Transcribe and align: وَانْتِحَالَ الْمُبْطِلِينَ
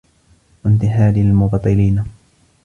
وَانْتِحَالَ 0.65 1.17
الْمُبْطِلِينَ 1.17 2.05